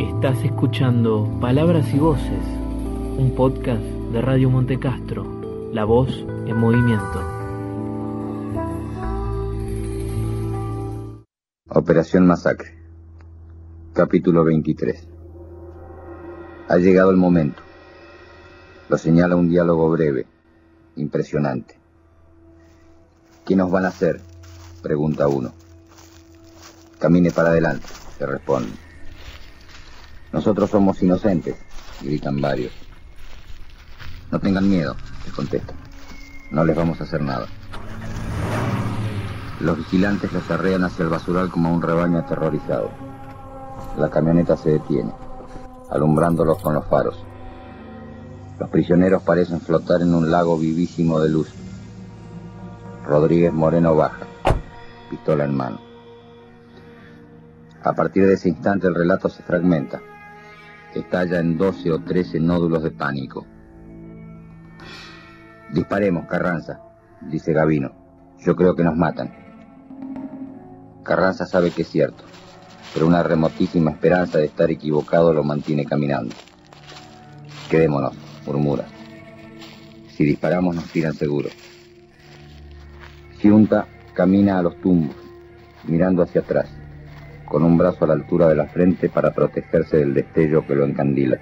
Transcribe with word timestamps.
Estás 0.00 0.42
escuchando 0.42 1.28
Palabras 1.42 1.92
y 1.92 1.98
Voces, 1.98 2.42
un 3.18 3.34
podcast 3.36 3.82
de 3.82 4.22
Radio 4.22 4.48
Montecastro, 4.48 5.70
la 5.74 5.84
voz 5.84 6.24
en 6.46 6.56
movimiento. 6.56 7.22
Operación 11.68 12.26
Masacre, 12.26 12.74
capítulo 13.92 14.42
23. 14.42 15.06
Ha 16.68 16.76
llegado 16.78 17.10
el 17.10 17.18
momento. 17.18 17.62
Lo 18.88 18.96
señala 18.96 19.36
un 19.36 19.50
diálogo 19.50 19.90
breve, 19.90 20.24
impresionante. 20.96 21.78
¿Qué 23.44 23.54
nos 23.54 23.70
van 23.70 23.84
a 23.84 23.88
hacer? 23.88 24.22
Pregunta 24.82 25.28
uno. 25.28 25.52
Camine 26.98 27.30
para 27.32 27.50
adelante, 27.50 27.86
se 28.16 28.24
responde. 28.24 28.89
Nosotros 30.32 30.70
somos 30.70 31.02
inocentes, 31.02 31.56
gritan 32.02 32.40
varios. 32.40 32.72
No 34.30 34.38
tengan 34.38 34.68
miedo, 34.68 34.94
les 35.24 35.34
contestan. 35.34 35.76
No 36.52 36.64
les 36.64 36.76
vamos 36.76 37.00
a 37.00 37.04
hacer 37.04 37.20
nada. 37.20 37.46
Los 39.58 39.76
vigilantes 39.78 40.32
los 40.32 40.48
arrean 40.48 40.84
hacia 40.84 41.02
el 41.02 41.08
basural 41.08 41.50
como 41.50 41.74
un 41.74 41.82
rebaño 41.82 42.18
aterrorizado. 42.18 42.90
La 43.98 44.08
camioneta 44.08 44.56
se 44.56 44.70
detiene, 44.70 45.12
alumbrándolos 45.90 46.62
con 46.62 46.74
los 46.74 46.86
faros. 46.86 47.18
Los 48.60 48.70
prisioneros 48.70 49.24
parecen 49.24 49.60
flotar 49.60 50.00
en 50.00 50.14
un 50.14 50.30
lago 50.30 50.56
vivísimo 50.56 51.18
de 51.18 51.28
luz. 51.28 51.52
Rodríguez 53.04 53.52
Moreno 53.52 53.96
baja, 53.96 54.26
pistola 55.10 55.44
en 55.44 55.56
mano. 55.56 55.80
A 57.82 57.92
partir 57.94 58.26
de 58.26 58.34
ese 58.34 58.48
instante 58.48 58.86
el 58.86 58.94
relato 58.94 59.28
se 59.28 59.42
fragmenta 59.42 60.00
estalla 60.94 61.38
en 61.38 61.56
12 61.56 61.92
o 61.92 61.98
13 62.02 62.40
nódulos 62.40 62.82
de 62.82 62.90
pánico. 62.90 63.46
Disparemos, 65.72 66.26
Carranza, 66.26 66.80
dice 67.20 67.52
Gavino. 67.52 67.92
Yo 68.40 68.56
creo 68.56 68.74
que 68.74 68.82
nos 68.82 68.96
matan. 68.96 69.32
Carranza 71.04 71.46
sabe 71.46 71.70
que 71.70 71.82
es 71.82 71.88
cierto, 71.88 72.24
pero 72.92 73.06
una 73.06 73.22
remotísima 73.22 73.90
esperanza 73.90 74.38
de 74.38 74.46
estar 74.46 74.70
equivocado 74.70 75.32
lo 75.32 75.44
mantiene 75.44 75.84
caminando. 75.84 76.34
Quedémonos, 77.70 78.14
murmura. 78.46 78.84
Si 80.08 80.24
disparamos 80.24 80.74
nos 80.74 80.84
tiran 80.90 81.14
seguro. 81.14 81.48
Giunta 83.38 83.86
camina 84.14 84.58
a 84.58 84.62
los 84.62 84.80
tumbos, 84.80 85.16
mirando 85.84 86.22
hacia 86.22 86.40
atrás 86.40 86.79
con 87.50 87.64
un 87.64 87.76
brazo 87.76 88.04
a 88.04 88.06
la 88.06 88.14
altura 88.14 88.46
de 88.46 88.54
la 88.54 88.66
frente 88.66 89.08
para 89.08 89.32
protegerse 89.32 89.96
del 89.96 90.14
destello 90.14 90.64
que 90.64 90.76
lo 90.76 90.84
encandila. 90.84 91.36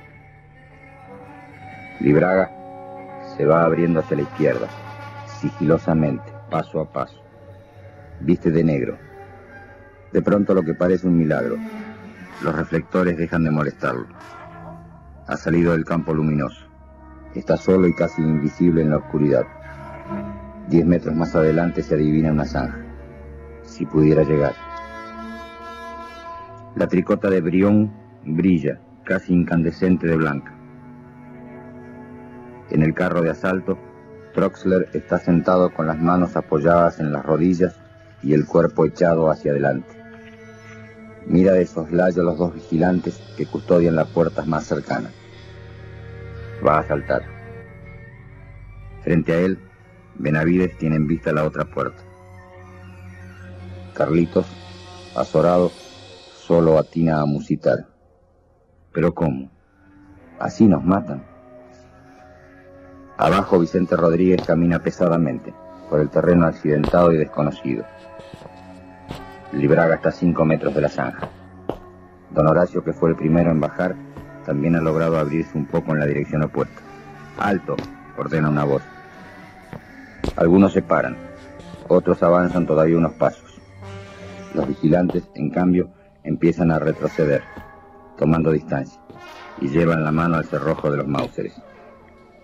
Libraga 2.00 2.50
se 3.37 3.45
va 3.45 3.62
abriendo 3.62 4.00
hacia 4.00 4.17
la 4.17 4.23
izquierda, 4.23 4.69
sigilosamente, 5.39 6.33
paso 6.50 6.81
a 6.81 6.91
paso. 6.91 7.23
Viste 8.20 8.50
de 8.50 8.65
negro. 8.65 8.97
De 10.11 10.23
pronto 10.23 10.55
lo 10.55 10.62
que 10.62 10.73
parece 10.73 11.06
un 11.06 11.19
milagro. 11.19 11.59
Los 12.43 12.56
reflectores 12.56 13.19
dejan 13.19 13.45
de 13.45 13.50
molestarlo. 13.50 14.06
Ha 15.27 15.37
salido 15.37 15.72
del 15.72 15.84
campo 15.84 16.15
luminoso. 16.15 16.67
Está 17.34 17.59
solo 17.59 17.87
y 17.87 17.95
casi 17.95 18.22
invisible 18.22 18.81
en 18.81 18.91
la 18.91 18.97
oscuridad. 18.97 19.45
Diez 20.69 20.87
metros 20.87 21.15
más 21.15 21.34
adelante 21.34 21.83
se 21.83 21.97
adivina 21.97 22.33
una 22.33 22.47
zanja. 22.47 22.83
Si 23.62 23.84
pudiera 23.84 24.22
llegar. 24.22 24.67
La 26.77 26.86
tricota 26.86 27.30
de 27.30 27.41
Brión 27.41 27.92
brilla, 28.24 28.80
casi 29.05 29.33
incandescente 29.33 30.06
de 30.06 30.16
blanca. 30.16 30.55
En 32.70 32.82
el 32.82 32.94
carro 32.94 33.22
de 33.22 33.31
asalto, 33.31 33.78
Troxler 34.34 34.91
está 34.93 35.19
sentado 35.19 35.72
con 35.72 35.87
las 35.87 35.98
manos 35.98 36.37
apoyadas 36.37 37.00
en 37.00 37.12
las 37.12 37.25
rodillas 37.25 37.75
y 38.22 38.34
el 38.34 38.47
cuerpo 38.47 38.84
echado 38.84 39.31
hacia 39.31 39.53
adelante. 39.53 39.88
Mira 41.26 41.53
de 41.53 41.66
soslayo 41.66 42.22
a 42.22 42.25
los 42.25 42.38
dos 42.38 42.54
vigilantes 42.54 43.20
que 43.37 43.47
custodian 43.47 43.97
las 43.97 44.09
puertas 44.09 44.47
más 44.47 44.64
cercanas. 44.64 45.12
Va 46.66 46.78
a 46.78 46.87
saltar. 46.87 47.22
Frente 49.03 49.32
a 49.32 49.38
él, 49.41 49.59
Benavides 50.16 50.76
tiene 50.78 50.97
en 50.97 51.06
vista 51.06 51.32
la 51.32 51.44
otra 51.44 51.64
puerta. 51.64 52.03
Carlitos, 53.94 54.47
azorado, 55.16 55.72
solo 56.48 56.78
atina 56.78 57.20
a 57.20 57.26
musitar. 57.26 57.86
¿Pero 58.94 59.12
cómo? 59.12 59.50
Así 60.41 60.66
nos 60.66 60.82
matan. 60.82 61.22
Abajo 63.19 63.59
Vicente 63.59 63.94
Rodríguez 63.97 64.47
camina 64.47 64.78
pesadamente 64.78 65.53
por 65.91 66.00
el 66.00 66.08
terreno 66.08 66.47
accidentado 66.47 67.12
y 67.12 67.19
desconocido. 67.19 67.84
Libraga 69.53 69.97
está 69.97 70.08
a 70.08 70.12
cinco 70.12 70.47
metros 70.47 70.75
de 70.75 70.81
la 70.81 70.88
zanja. 70.88 71.28
Don 72.31 72.47
Horacio, 72.47 72.82
que 72.82 72.94
fue 72.94 73.10
el 73.10 73.16
primero 73.16 73.50
en 73.50 73.60
bajar, 73.60 73.94
también 74.47 74.75
ha 74.75 74.81
logrado 74.81 75.19
abrirse 75.19 75.58
un 75.58 75.66
poco 75.66 75.92
en 75.92 76.00
la 76.00 76.06
dirección 76.06 76.44
opuesta. 76.44 76.81
¡Alto! 77.38 77.76
ordena 78.16 78.48
una 78.48 78.64
voz. 78.64 78.82
Algunos 80.37 80.72
se 80.72 80.81
paran, 80.81 81.14
otros 81.88 82.22
avanzan 82.22 82.66
todavía 82.66 82.97
unos 82.97 83.12
pasos. 83.12 83.60
Los 84.54 84.66
vigilantes, 84.66 85.28
en 85.34 85.50
cambio, 85.50 85.91
empiezan 86.25 86.71
a 86.71 86.79
retroceder, 86.79 87.43
tomando 88.17 88.53
distancia, 88.53 89.01
y 89.61 89.69
llevan 89.69 90.05
la 90.05 90.12
mano 90.12 90.37
al 90.37 90.45
cerrojo 90.45 90.91
de 90.91 90.99
los 90.99 91.06
Mauseres. 91.06 91.61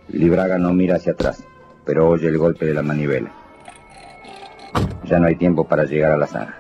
Libraga 0.09 0.59
no 0.59 0.73
mira 0.73 0.97
hacia 0.97 1.13
atrás, 1.13 1.45
pero 1.85 2.09
oye 2.09 2.29
el 2.29 2.39
golpe 2.39 2.67
de 2.67 2.75
la 2.75 2.83
manivela. 2.83 3.31
Ya 5.05 5.19
no 5.19 5.27
hay 5.27 5.37
tiempo 5.37 5.67
para 5.67 5.85
llegar 5.85 6.13
a 6.13 6.17
la 6.17 6.27
zanja. 6.27 6.57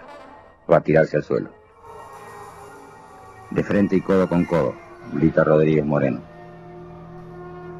Va 0.71 0.79
a 0.79 0.83
tirarse 0.83 1.17
al 1.17 1.23
suelo. 1.23 1.51
De 3.51 3.63
frente 3.63 3.97
y 3.97 4.01
codo 4.01 4.29
con 4.29 4.45
codo, 4.45 4.75
grita 5.13 5.45
Rodríguez 5.45 5.85
Moreno. 5.85 6.21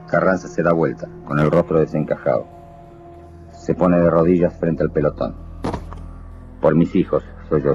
Carranza 0.09 0.49
se 0.49 0.63
da 0.63 0.73
vuelta, 0.73 1.09
con 1.27 1.39
el 1.39 1.51
rostro 1.51 1.81
desencajado. 1.81 2.47
Se 3.51 3.75
pone 3.75 3.99
de 3.99 4.11
rodillas 4.11 4.59
frente 4.59 4.83
al 4.83 4.91
pelotón. 4.91 5.35
Por 6.61 6.75
mis 6.75 6.95
hijos, 6.95 7.25
soy 7.49 7.63
yo. 7.63 7.75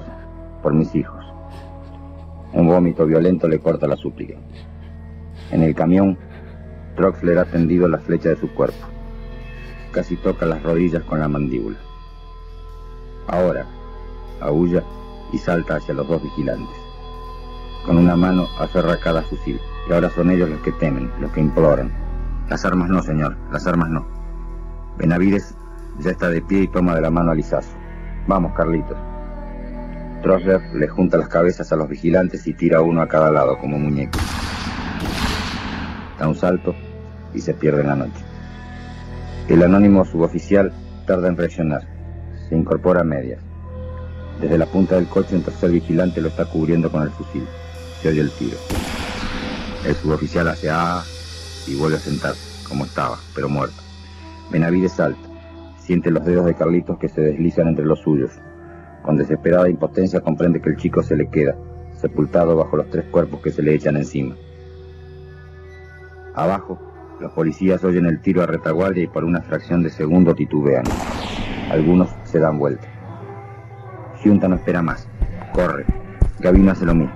Por 0.62 0.74
mis 0.74 0.94
hijos. 0.96 1.19
Un 2.54 2.68
vómito 2.68 3.06
violento 3.06 3.48
le 3.48 3.60
corta 3.60 3.88
la 3.88 3.96
súplica. 3.96 4.36
En 5.52 5.64
el 5.64 5.76
camión, 5.76 6.18
Troxler 6.96 7.38
ha 7.38 7.46
tendido 7.46 7.88
la 7.88 8.00
flecha 8.00 8.30
de 8.30 8.36
su 8.36 8.50
cuerpo. 8.54 8.88
Casi 9.92 10.16
toca 10.18 10.46
las 10.46 10.62
rodillas 10.64 11.04
con 11.04 11.20
la 11.20 11.28
mandíbula. 11.28 11.78
Ahora, 13.28 13.66
aúlla 14.42 14.84
y 15.32 15.38
salta 15.38 15.76
hacia 15.76 15.94
los 15.94 16.08
dos 16.08 16.24
vigilantes. 16.24 16.76
Con 17.86 17.98
una 17.98 18.16
mano 18.16 18.48
aferra 18.60 19.00
cada 19.00 19.22
fusil, 19.22 19.60
y 19.88 19.94
ahora 19.94 20.10
son 20.10 20.32
ellos 20.32 20.50
los 20.50 20.60
que 20.62 20.72
temen, 20.74 21.12
los 21.20 21.32
que 21.32 21.42
imploran. 21.42 21.92
Las 22.50 22.66
armas 22.66 22.90
no, 22.90 23.02
señor, 23.04 23.38
las 23.52 23.68
armas 23.68 23.90
no. 23.90 24.06
Benavides 24.98 25.56
ya 26.00 26.12
está 26.12 26.30
de 26.30 26.42
pie 26.42 26.62
y 26.62 26.68
toma 26.68 26.96
de 26.96 27.02
la 27.02 27.12
mano 27.12 27.32
a 27.32 27.36
Lizazo. 27.36 27.76
Vamos, 28.28 28.54
Carlitos. 28.54 28.98
Trossler 30.22 30.62
le 30.74 30.88
junta 30.88 31.18
las 31.18 31.30
cabezas 31.30 31.72
a 31.72 31.76
los 31.76 31.88
vigilantes 31.88 32.46
y 32.46 32.54
tira 32.54 32.82
uno 32.82 33.02
a 33.02 33.08
cada 33.08 33.32
lado 33.32 33.58
como 33.58 33.80
muñeco. 33.80 34.20
Da 36.20 36.28
un 36.28 36.36
salto 36.36 36.76
y 37.34 37.40
se 37.40 37.54
pierde 37.54 37.82
en 37.82 37.88
la 37.88 37.96
noche. 37.96 38.24
El 39.48 39.64
anónimo 39.64 40.04
suboficial 40.04 40.74
tarda 41.08 41.30
en 41.30 41.38
reaccionar. 41.38 41.88
Se 42.48 42.56
incorpora 42.56 43.02
a 43.02 43.06
medias. 43.06 43.40
Desde 44.42 44.58
la 44.58 44.66
punta 44.66 44.96
del 44.96 45.08
coche 45.08 45.36
un 45.36 45.44
tercer 45.44 45.72
vigilante 45.72 46.22
lo 46.22 46.28
está 46.28 46.46
cubriendo 46.46 46.92
con 46.92 47.04
el 47.04 47.10
fusil. 47.10 47.46
Se 48.02 48.10
oye 48.10 48.22
el 48.22 48.32
tiro. 48.32 48.58
El 49.86 49.96
suboficial 49.96 50.50
hace 50.50 50.70
A 50.70 51.02
y 51.68 51.76
vuelve 51.76 51.98
a 51.98 52.00
sentarse, 52.00 52.68
como 52.68 52.86
estaba, 52.86 53.18
pero 53.34 53.48
muerto. 53.48 53.82
Benavides 54.52 54.94
salta. 54.94 55.20
Siente 55.80 56.12
los 56.12 56.26
dedos 56.26 56.46
de 56.46 56.56
Carlitos 56.56 57.00
que 57.00 57.10
se 57.10 57.22
deslizan 57.22 57.70
entre 57.70 57.86
los 57.86 58.00
suyos. 58.00 58.32
Con 59.04 59.18
desesperada 59.18 59.70
impotencia 59.70 60.22
comprende 60.22 60.62
que 60.62 60.70
el 60.70 60.78
chico 60.78 61.02
se 61.02 61.16
le 61.16 61.30
queda, 61.30 61.56
sepultado 61.94 62.56
bajo 62.56 62.78
los 62.78 62.90
tres 62.90 63.06
cuerpos 63.06 63.42
que 63.42 63.52
se 63.52 63.62
le 63.62 63.74
echan 63.74 63.98
encima. 63.98 64.36
Abajo, 66.36 66.80
los 67.20 67.32
policías 67.34 67.84
oyen 67.84 68.06
el 68.06 68.22
tiro 68.22 68.42
a 68.42 68.46
retaguardia 68.46 69.04
y 69.04 69.08
por 69.08 69.26
una 69.26 69.42
fracción 69.42 69.84
de 69.84 69.90
segundo 69.90 70.34
titubean. 70.36 70.86
Algunos 71.70 72.10
se 72.24 72.40
dan 72.40 72.58
vuelta. 72.58 72.88
Junta 74.24 74.48
no 74.48 74.56
espera 74.56 74.82
más. 74.82 75.08
Corre. 75.54 75.86
Gavino 76.40 76.72
hace 76.72 76.86
lo 76.86 76.96
mismo. 76.96 77.14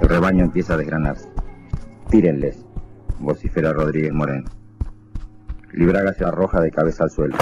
El 0.00 0.08
rebaño 0.08 0.44
empieza 0.44 0.74
a 0.74 0.76
desgranarse. 0.76 1.28
Tírenles, 2.10 2.64
vocifera 3.18 3.72
Rodríguez 3.72 4.12
Moreno. 4.12 4.48
Libraga 5.72 6.12
se 6.12 6.24
arroja 6.24 6.60
de 6.60 6.70
cabeza 6.70 7.04
al 7.04 7.10
suelo. 7.10 7.36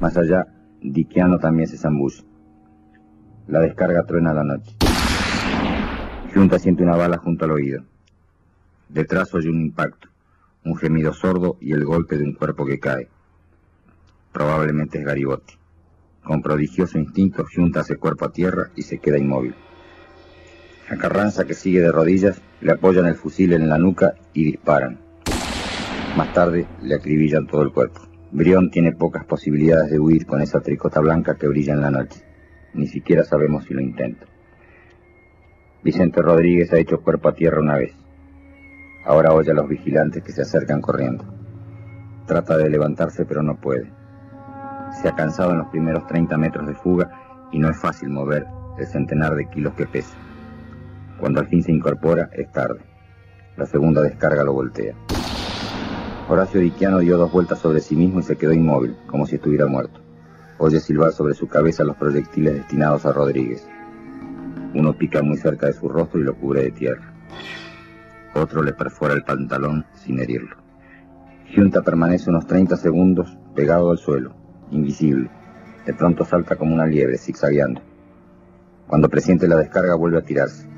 Más 0.00 0.16
allá, 0.16 0.46
Diquiano 0.80 1.38
también 1.38 1.68
se 1.68 1.76
zambulle. 1.76 2.24
La 3.52 3.60
descarga 3.60 4.02
truena 4.04 4.32
la 4.32 4.44
noche. 4.44 4.74
Junta 6.32 6.58
siente 6.58 6.82
una 6.82 6.96
bala 6.96 7.18
junto 7.18 7.44
al 7.44 7.50
oído. 7.50 7.84
Detrás 8.88 9.34
oye 9.34 9.50
un 9.50 9.60
impacto, 9.60 10.08
un 10.64 10.74
gemido 10.74 11.12
sordo 11.12 11.58
y 11.60 11.74
el 11.74 11.84
golpe 11.84 12.16
de 12.16 12.24
un 12.24 12.32
cuerpo 12.32 12.64
que 12.64 12.80
cae. 12.80 13.08
Probablemente 14.32 15.00
es 15.00 15.04
Garibotti. 15.04 15.52
Con 16.24 16.40
prodigioso 16.40 16.98
instinto, 16.98 17.44
Junta 17.44 17.80
hace 17.80 17.98
cuerpo 17.98 18.24
a 18.24 18.32
tierra 18.32 18.70
y 18.74 18.84
se 18.84 18.96
queda 18.96 19.18
inmóvil. 19.18 19.54
A 20.88 20.96
Carranza, 20.96 21.44
que 21.44 21.52
sigue 21.52 21.82
de 21.82 21.92
rodillas, 21.92 22.40
le 22.62 22.72
apoyan 22.72 23.04
el 23.04 23.16
fusil 23.16 23.52
en 23.52 23.68
la 23.68 23.76
nuca 23.76 24.14
y 24.32 24.44
disparan. 24.44 24.98
Más 26.16 26.32
tarde 26.32 26.66
le 26.80 26.94
acribillan 26.94 27.46
todo 27.46 27.60
el 27.60 27.70
cuerpo. 27.70 28.00
Brión 28.30 28.70
tiene 28.70 28.92
pocas 28.92 29.26
posibilidades 29.26 29.90
de 29.90 29.98
huir 29.98 30.24
con 30.24 30.40
esa 30.40 30.60
tricota 30.60 31.00
blanca 31.00 31.34
que 31.34 31.48
brilla 31.48 31.74
en 31.74 31.82
la 31.82 31.90
noche. 31.90 32.31
Ni 32.74 32.86
siquiera 32.86 33.24
sabemos 33.24 33.64
si 33.64 33.74
lo 33.74 33.80
intenta. 33.80 34.26
Vicente 35.82 36.22
Rodríguez 36.22 36.72
ha 36.72 36.78
hecho 36.78 37.02
cuerpo 37.02 37.28
a 37.28 37.34
tierra 37.34 37.60
una 37.60 37.76
vez. 37.76 37.92
Ahora 39.04 39.32
oye 39.32 39.50
a 39.50 39.54
los 39.54 39.68
vigilantes 39.68 40.22
que 40.22 40.32
se 40.32 40.42
acercan 40.42 40.80
corriendo. 40.80 41.24
Trata 42.26 42.56
de 42.56 42.70
levantarse 42.70 43.24
pero 43.24 43.42
no 43.42 43.56
puede. 43.56 43.90
Se 45.00 45.08
ha 45.08 45.14
cansado 45.14 45.50
en 45.52 45.58
los 45.58 45.68
primeros 45.68 46.06
30 46.06 46.36
metros 46.38 46.66
de 46.66 46.74
fuga 46.74 47.48
y 47.50 47.58
no 47.58 47.68
es 47.68 47.78
fácil 47.78 48.10
mover 48.10 48.46
el 48.78 48.86
centenar 48.86 49.34
de 49.34 49.48
kilos 49.48 49.74
que 49.74 49.86
pesa. 49.86 50.16
Cuando 51.18 51.40
al 51.40 51.48
fin 51.48 51.62
se 51.62 51.72
incorpora 51.72 52.30
es 52.32 52.50
tarde. 52.52 52.80
La 53.56 53.66
segunda 53.66 54.02
descarga 54.02 54.44
lo 54.44 54.52
voltea. 54.54 54.94
Horacio 56.28 56.60
Diquiano 56.60 57.00
dio 57.00 57.18
dos 57.18 57.30
vueltas 57.32 57.58
sobre 57.58 57.80
sí 57.80 57.96
mismo 57.96 58.20
y 58.20 58.22
se 58.22 58.36
quedó 58.36 58.52
inmóvil, 58.52 58.96
como 59.06 59.26
si 59.26 59.34
estuviera 59.34 59.66
muerto. 59.66 60.01
Oye 60.58 60.80
silbar 60.80 61.12
sobre 61.12 61.34
su 61.34 61.48
cabeza 61.48 61.84
los 61.84 61.96
proyectiles 61.96 62.54
destinados 62.54 63.04
a 63.06 63.12
Rodríguez. 63.12 63.66
Uno 64.74 64.96
pica 64.96 65.22
muy 65.22 65.36
cerca 65.36 65.66
de 65.66 65.72
su 65.72 65.88
rostro 65.88 66.20
y 66.20 66.24
lo 66.24 66.34
cubre 66.34 66.62
de 66.62 66.70
tierra. 66.70 67.12
Otro 68.34 68.62
le 68.62 68.72
perfora 68.72 69.14
el 69.14 69.24
pantalón 69.24 69.84
sin 69.94 70.20
herirlo. 70.20 70.56
Junta 71.54 71.82
permanece 71.82 72.30
unos 72.30 72.46
30 72.46 72.76
segundos 72.76 73.36
pegado 73.54 73.90
al 73.90 73.98
suelo, 73.98 74.34
invisible. 74.70 75.30
De 75.84 75.92
pronto 75.92 76.24
salta 76.24 76.56
como 76.56 76.74
una 76.74 76.86
liebre, 76.86 77.18
zigzagueando. 77.18 77.82
Cuando 78.86 79.08
presiente 79.08 79.48
la 79.48 79.56
descarga 79.56 79.94
vuelve 79.94 80.18
a 80.18 80.22
tirarse. 80.22 80.68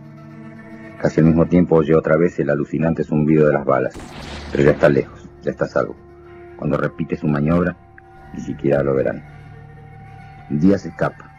Casi 1.00 1.20
al 1.20 1.27
mismo 1.27 1.47
tiempo 1.47 1.77
oye 1.77 1.94
otra 1.94 2.17
vez 2.17 2.38
el 2.38 2.50
alucinante 2.50 3.05
zumbido 3.05 3.47
de 3.47 3.53
las 3.53 3.65
balas, 3.65 3.94
pero 4.50 4.65
ya 4.65 4.70
está 4.70 4.88
lejos, 4.88 5.29
ya 5.43 5.50
está 5.50 5.67
salvo. 5.67 5.94
Cuando 6.56 6.77
repite 6.77 7.17
su 7.17 7.27
maniobra, 7.27 7.77
ni 8.32 8.41
siquiera 8.41 8.82
lo 8.82 8.94
verán. 8.94 9.33
Díaz 10.50 10.85
escapa. 10.85 11.31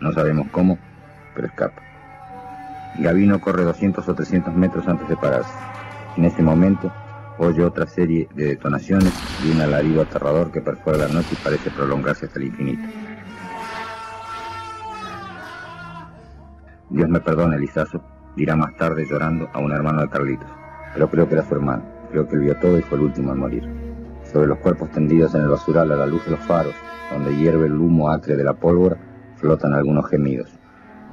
No 0.00 0.12
sabemos 0.12 0.48
cómo, 0.50 0.78
pero 1.34 1.46
escapa. 1.46 1.80
Gavino 2.98 3.40
corre 3.40 3.64
200 3.64 4.06
o 4.06 4.14
300 4.14 4.54
metros 4.54 4.86
antes 4.86 5.08
de 5.08 5.16
pararse. 5.16 5.52
En 6.16 6.24
ese 6.24 6.42
momento 6.42 6.92
oye 7.38 7.64
otra 7.64 7.86
serie 7.86 8.28
de 8.34 8.46
detonaciones 8.46 9.12
y 9.44 9.50
un 9.50 9.60
alarido 9.62 10.02
aterrador 10.02 10.52
que 10.52 10.60
perfora 10.60 10.98
la 10.98 11.08
noche 11.08 11.30
y 11.32 11.42
parece 11.42 11.70
prolongarse 11.70 12.26
hasta 12.26 12.38
el 12.38 12.46
infinito. 12.46 12.82
Dios 16.90 17.08
me 17.08 17.20
perdone, 17.20 17.58
Lizazo, 17.58 18.04
dirá 18.36 18.54
más 18.54 18.76
tarde 18.76 19.06
llorando 19.08 19.48
a 19.54 19.58
un 19.58 19.72
hermano 19.72 20.02
de 20.02 20.10
Carlitos, 20.10 20.50
pero 20.92 21.08
creo 21.08 21.26
que 21.26 21.34
era 21.34 21.48
su 21.48 21.54
hermano, 21.54 21.82
creo 22.10 22.28
que 22.28 22.34
él 22.36 22.42
vio 22.42 22.56
todo 22.58 22.78
y 22.78 22.82
fue 22.82 22.98
el 22.98 23.04
último 23.04 23.32
en 23.32 23.38
morir. 23.38 23.81
Sobre 24.32 24.46
los 24.46 24.58
cuerpos 24.58 24.90
tendidos 24.90 25.34
en 25.34 25.42
el 25.42 25.48
basural 25.48 25.92
a 25.92 25.96
la 25.96 26.06
luz 26.06 26.24
de 26.24 26.30
los 26.30 26.40
faros, 26.40 26.74
donde 27.12 27.36
hierve 27.36 27.66
el 27.66 27.74
humo 27.74 28.10
acre 28.10 28.34
de 28.34 28.44
la 28.44 28.54
pólvora, 28.54 28.96
flotan 29.36 29.74
algunos 29.74 30.08
gemidos. 30.08 30.50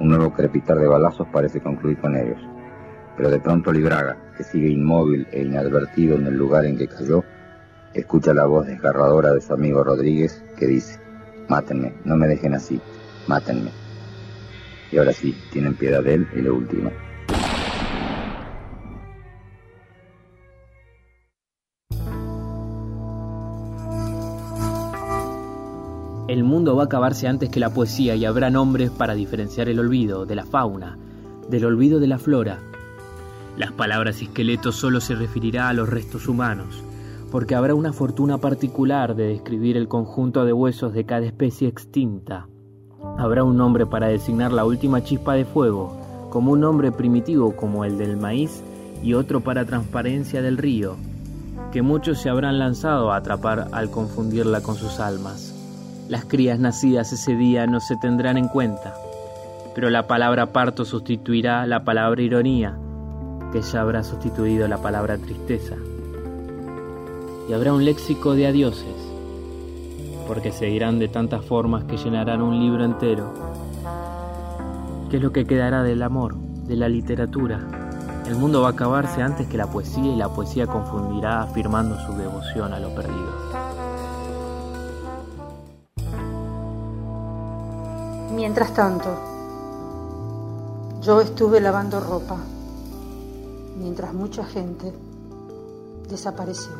Un 0.00 0.08
nuevo 0.08 0.32
crepitar 0.32 0.78
de 0.78 0.86
balazos 0.86 1.26
parece 1.30 1.60
concluir 1.60 1.98
con 1.98 2.16
ellos. 2.16 2.40
Pero 3.16 3.28
de 3.28 3.40
pronto 3.40 3.72
Libraga, 3.72 4.16
que 4.36 4.44
sigue 4.44 4.70
inmóvil 4.70 5.26
e 5.32 5.42
inadvertido 5.42 6.16
en 6.16 6.26
el 6.26 6.38
lugar 6.38 6.64
en 6.64 6.78
que 6.78 6.88
cayó, 6.88 7.22
escucha 7.92 8.32
la 8.32 8.46
voz 8.46 8.66
desgarradora 8.66 9.32
de 9.32 9.42
su 9.42 9.52
amigo 9.52 9.84
Rodríguez 9.84 10.42
que 10.56 10.66
dice, 10.66 10.98
mátenme, 11.48 11.92
no 12.04 12.16
me 12.16 12.26
dejen 12.26 12.54
así, 12.54 12.80
mátenme. 13.26 13.70
Y 14.90 14.96
ahora 14.96 15.12
sí, 15.12 15.36
tienen 15.52 15.74
piedad 15.74 16.02
de 16.02 16.14
él 16.14 16.28
y 16.34 16.40
lo 16.40 16.54
último. 16.54 16.90
El 26.30 26.44
mundo 26.44 26.76
va 26.76 26.82
a 26.82 26.86
acabarse 26.86 27.26
antes 27.26 27.50
que 27.50 27.58
la 27.58 27.74
poesía 27.74 28.14
y 28.14 28.24
habrá 28.24 28.50
nombres 28.50 28.92
para 28.92 29.16
diferenciar 29.16 29.68
el 29.68 29.80
olvido 29.80 30.26
de 30.26 30.36
la 30.36 30.46
fauna, 30.46 30.96
del 31.48 31.64
olvido 31.64 31.98
de 31.98 32.06
la 32.06 32.20
flora. 32.20 32.60
Las 33.56 33.72
palabras 33.72 34.22
esqueleto 34.22 34.70
solo 34.70 35.00
se 35.00 35.16
referirá 35.16 35.68
a 35.68 35.72
los 35.72 35.88
restos 35.88 36.28
humanos, 36.28 36.84
porque 37.32 37.56
habrá 37.56 37.74
una 37.74 37.92
fortuna 37.92 38.38
particular 38.38 39.16
de 39.16 39.26
describir 39.26 39.76
el 39.76 39.88
conjunto 39.88 40.44
de 40.44 40.52
huesos 40.52 40.94
de 40.94 41.04
cada 41.04 41.26
especie 41.26 41.66
extinta. 41.66 42.46
Habrá 43.18 43.42
un 43.42 43.56
nombre 43.56 43.84
para 43.84 44.06
designar 44.06 44.52
la 44.52 44.64
última 44.64 45.02
chispa 45.02 45.34
de 45.34 45.44
fuego, 45.44 46.28
como 46.30 46.52
un 46.52 46.60
nombre 46.60 46.92
primitivo 46.92 47.56
como 47.56 47.84
el 47.84 47.98
del 47.98 48.16
maíz 48.16 48.62
y 49.02 49.14
otro 49.14 49.40
para 49.40 49.64
transparencia 49.64 50.42
del 50.42 50.58
río, 50.58 50.94
que 51.72 51.82
muchos 51.82 52.20
se 52.20 52.28
habrán 52.28 52.60
lanzado 52.60 53.10
a 53.10 53.16
atrapar 53.16 53.66
al 53.72 53.90
confundirla 53.90 54.60
con 54.60 54.76
sus 54.76 55.00
almas. 55.00 55.49
Las 56.10 56.24
crías 56.24 56.58
nacidas 56.58 57.12
ese 57.12 57.36
día 57.36 57.68
no 57.68 57.78
se 57.78 57.96
tendrán 57.96 58.36
en 58.36 58.48
cuenta, 58.48 58.94
pero 59.76 59.90
la 59.90 60.08
palabra 60.08 60.46
parto 60.46 60.84
sustituirá 60.84 61.64
la 61.66 61.84
palabra 61.84 62.20
ironía, 62.20 62.76
que 63.52 63.62
ya 63.62 63.80
habrá 63.80 64.02
sustituido 64.02 64.66
la 64.66 64.78
palabra 64.78 65.18
tristeza. 65.18 65.76
Y 67.48 67.52
habrá 67.52 67.72
un 67.72 67.84
léxico 67.84 68.34
de 68.34 68.48
adioses, 68.48 68.96
porque 70.26 70.50
se 70.50 70.66
dirán 70.66 70.98
de 70.98 71.06
tantas 71.06 71.44
formas 71.44 71.84
que 71.84 71.96
llenarán 71.96 72.42
un 72.42 72.58
libro 72.58 72.84
entero. 72.84 73.32
¿Qué 75.10 75.18
es 75.18 75.22
lo 75.22 75.30
que 75.30 75.44
quedará 75.44 75.84
del 75.84 76.02
amor, 76.02 76.34
de 76.34 76.74
la 76.74 76.88
literatura? 76.88 77.60
El 78.26 78.34
mundo 78.34 78.62
va 78.62 78.70
a 78.70 78.72
acabarse 78.72 79.22
antes 79.22 79.46
que 79.46 79.56
la 79.56 79.68
poesía 79.70 80.12
y 80.12 80.16
la 80.16 80.28
poesía 80.28 80.66
confundirá 80.66 81.42
afirmando 81.42 81.96
su 82.04 82.14
devoción 82.14 82.72
a 82.72 82.80
lo 82.80 82.92
perdido. 82.96 83.49
Mientras 88.50 88.74
tanto, 88.74 89.08
yo 91.02 91.20
estuve 91.20 91.60
lavando 91.60 92.00
ropa, 92.00 92.36
mientras 93.78 94.12
mucha 94.12 94.44
gente 94.44 94.92
desapareció. 96.08 96.72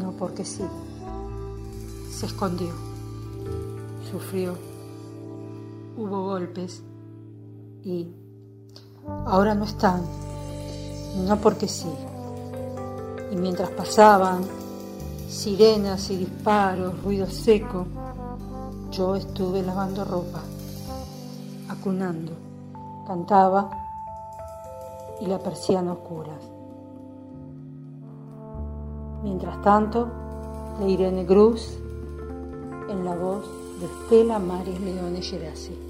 No 0.00 0.12
porque 0.12 0.46
sí, 0.46 0.64
se 2.10 2.24
escondió, 2.24 2.70
sufrió, 4.10 4.54
hubo 5.98 6.22
golpes 6.22 6.82
y 7.84 8.08
ahora 9.26 9.54
no 9.54 9.64
están, 9.64 10.00
no 11.26 11.38
porque 11.42 11.68
sí. 11.68 11.92
Y 13.30 13.36
mientras 13.36 13.68
pasaban 13.68 14.46
sirenas 15.28 16.08
y 16.08 16.16
disparos, 16.16 17.02
ruido 17.02 17.26
seco, 17.26 17.86
yo 18.98 19.14
estuve 19.14 19.62
lavando 19.62 20.04
ropa, 20.04 20.42
acunando, 21.68 22.32
cantaba 23.06 23.70
y 25.20 25.26
la 25.26 25.38
persiana 25.38 25.92
oscura. 25.92 26.32
Mientras 29.22 29.62
tanto, 29.62 30.08
de 30.80 30.88
Irene 30.90 31.24
Cruz 31.24 31.78
en 32.88 33.04
la 33.04 33.14
voz 33.14 33.48
de 33.78 33.86
Estela 33.86 34.40
Maris 34.40 34.80
Leone 34.80 35.22
Gerasi. 35.22 35.87